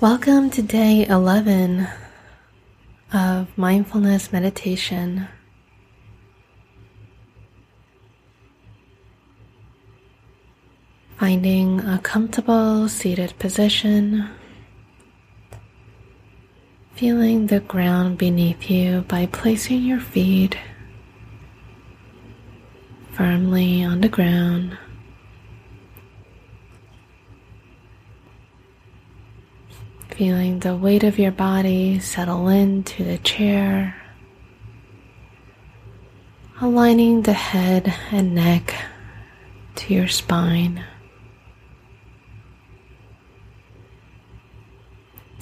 [0.00, 1.88] Welcome to day 11
[3.12, 5.26] of mindfulness meditation.
[11.16, 14.30] Finding a comfortable seated position.
[16.94, 20.56] Feeling the ground beneath you by placing your feet
[23.10, 24.78] firmly on the ground.
[30.18, 33.94] Feeling the weight of your body settle into the chair,
[36.60, 38.74] aligning the head and neck
[39.76, 40.84] to your spine.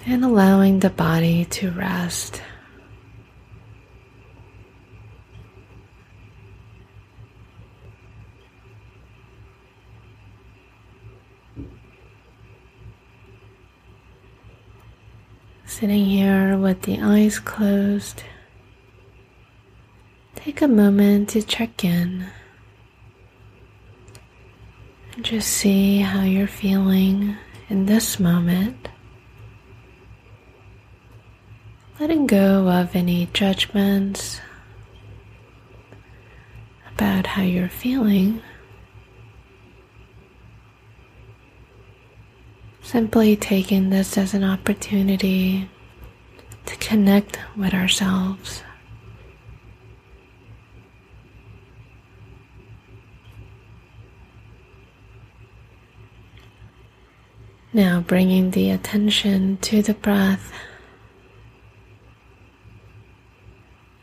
[0.08, 2.40] and allowing the body to rest.
[15.66, 18.22] Sitting here with the eyes closed,
[20.34, 22.26] take a moment to check in
[25.14, 27.36] and just see how you're feeling
[27.68, 28.88] in this moment.
[31.98, 34.40] letting go of any judgments
[36.92, 38.42] about how you're feeling.
[42.86, 45.68] Simply taking this as an opportunity
[46.66, 48.62] to connect with ourselves.
[57.72, 60.52] Now bringing the attention to the breath.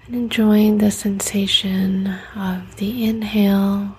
[0.06, 3.98] and enjoying the sensation of the inhale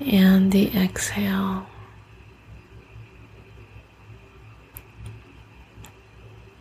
[0.00, 1.66] and the exhale.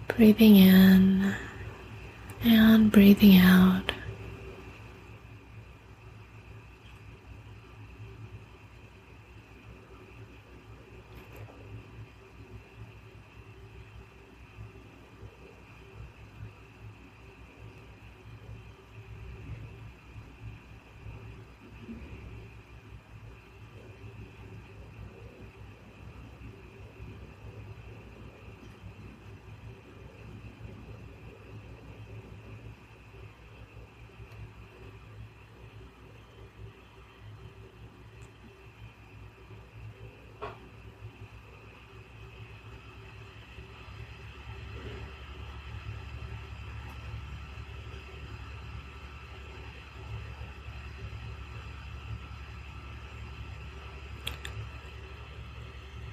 [0.07, 1.35] Breathing in
[2.43, 3.91] and breathing out.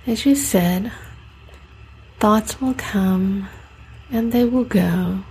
[0.07, 0.93] As you said,
[2.21, 3.49] thoughts will come
[4.09, 5.25] and they will go.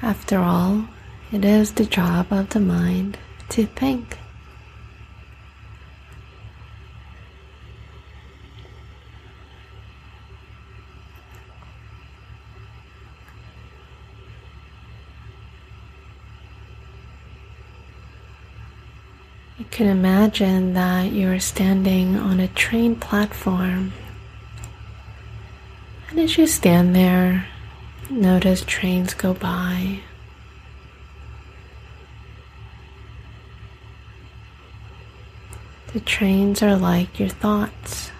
[0.00, 0.86] After all,
[1.32, 4.18] it is the job of the mind to think.
[19.56, 23.92] You can imagine that you're standing on a train platform.
[26.10, 27.46] And as you stand there,
[28.10, 30.00] notice trains go by.
[35.92, 38.10] The trains are like your thoughts.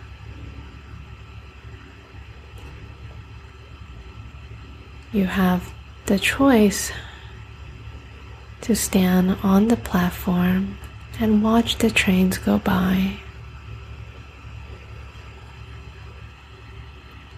[5.12, 5.72] You have
[6.06, 6.92] the choice
[8.60, 10.78] to stand on the platform
[11.20, 13.16] and watch the trains go by.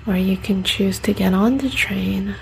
[0.06, 2.36] Or you can choose to get on the train.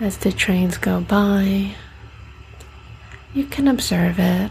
[0.00, 1.74] As the trains go by,
[3.32, 4.50] you can observe it.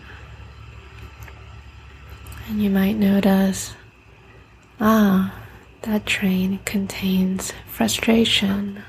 [2.50, 3.74] And you might notice
[4.80, 5.34] ah,
[5.84, 8.84] that train contains frustration.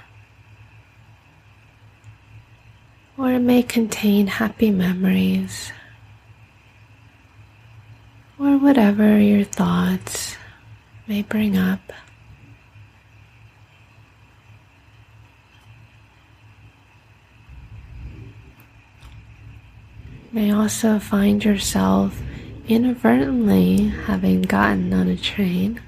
[3.16, 5.72] Or it may contain happy memories,
[8.38, 10.36] or whatever your thoughts
[11.06, 11.92] may bring up.
[20.24, 22.20] You may also find yourself
[22.66, 25.80] inadvertently having gotten on a train.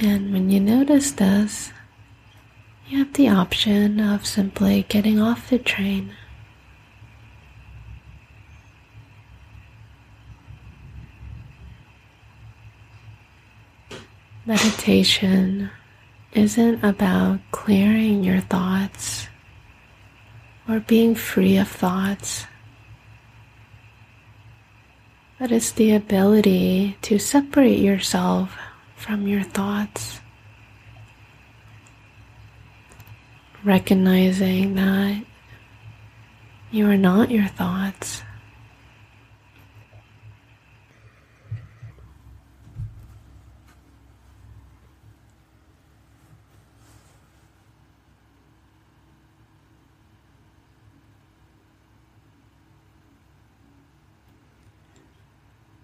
[0.00, 1.72] And when you notice this,
[2.92, 6.12] you have the option of simply getting off the train.
[14.44, 15.70] Meditation
[16.34, 19.28] isn't about clearing your thoughts
[20.68, 22.44] or being free of thoughts,
[25.38, 28.54] but it's the ability to separate yourself
[28.96, 30.21] from your thoughts.
[33.64, 35.24] Recognizing that
[36.72, 38.22] you are not your thoughts.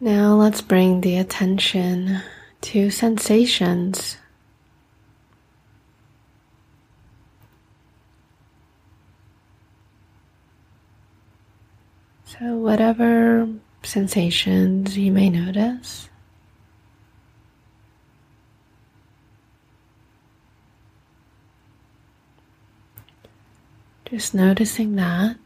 [0.01, 2.23] Now let's bring the attention
[2.63, 4.17] to sensations.
[12.39, 13.49] So, whatever
[13.83, 16.09] sensations you may notice,
[24.05, 25.37] just noticing that.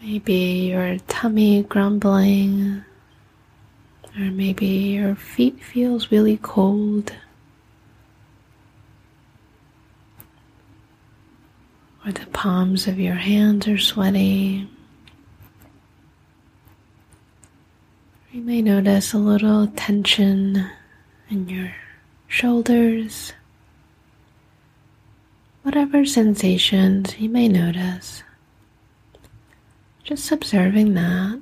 [0.00, 2.84] Maybe your tummy grumbling,
[4.16, 7.12] or maybe your feet feels really cold.
[12.06, 14.68] Or the palms of your hands are sweaty.
[18.30, 20.68] You may notice a little tension
[21.30, 21.74] in your
[22.28, 23.32] shoulders.
[25.62, 28.22] Whatever sensations you may notice.
[30.02, 31.40] Just observing that.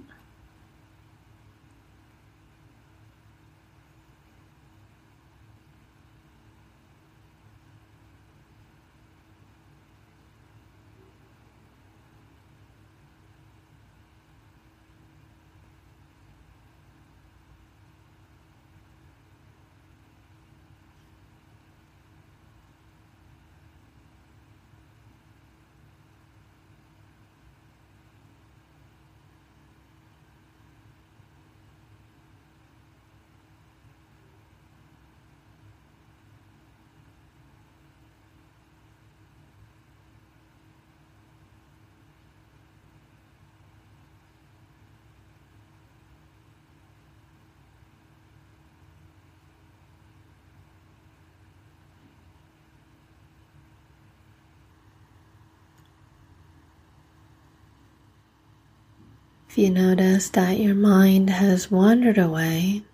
[59.52, 62.84] If you notice that your mind has wandered away,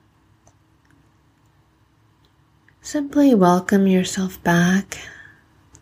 [2.82, 4.98] simply welcome yourself back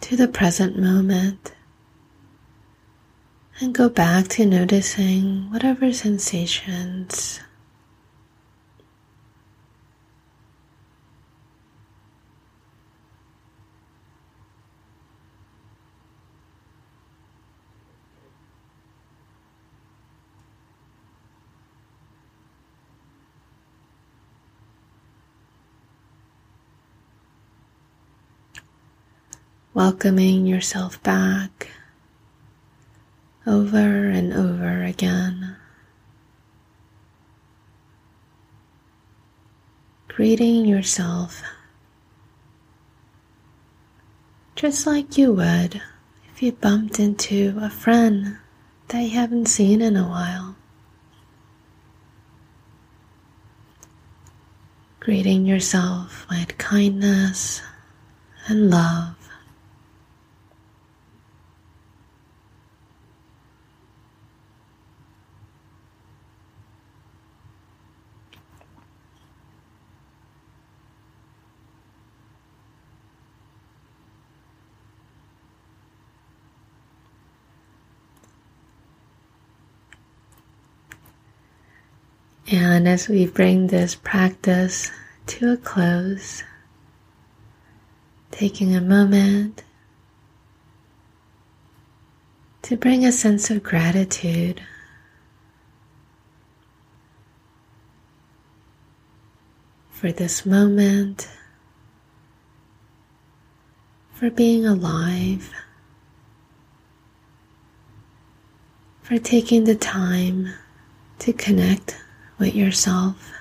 [0.03, 1.55] to the present moment
[3.59, 7.41] and go back to noticing whatever sensations
[29.77, 31.69] welcoming yourself back
[33.47, 35.55] over and over again.
[40.09, 41.43] Greeting yourself
[44.55, 45.83] just like you would
[46.33, 48.39] if you bumped into a friend
[48.89, 50.57] that you haven't seen in a while.
[55.01, 57.61] Greeting yourself with kindness
[58.49, 59.26] and love.
[82.51, 84.93] And as we bring this practice
[85.27, 86.45] to a close,
[88.31, 89.65] taking a moment
[92.63, 94.61] to bring a sense of gratitude.
[99.91, 101.29] For this moment,
[104.13, 105.53] for being alive,
[109.03, 110.53] for taking the time
[111.21, 112.06] to connect
[112.39, 113.33] with yourself.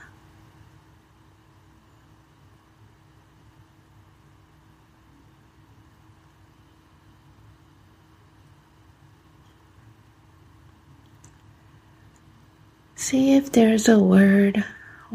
[12.96, 14.64] See if there's a word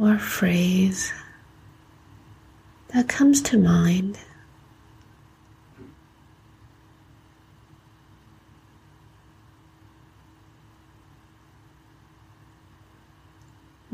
[0.01, 1.13] or phrase
[2.95, 4.19] that comes to mind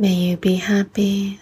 [0.07, 1.41] May you be happy.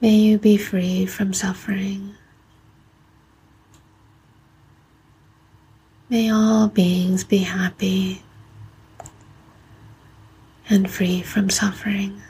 [0.00, 2.14] May you be free from suffering.
[6.08, 8.22] May all beings be happy
[10.68, 12.22] and free from suffering.